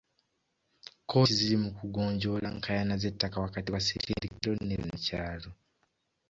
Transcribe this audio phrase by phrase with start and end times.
[1.01, 5.49] Kkooti ziri mu kugonjoola nkaayana z'ettaka wakati wa ssetendekero ne bannakyalo.